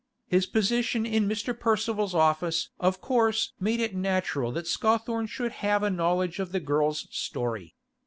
[0.25, 1.53] His position in Mr.
[1.59, 6.59] Percival's office of course made it natural that Scawthorne should have a knowledge of the
[6.59, 7.75] girl's story.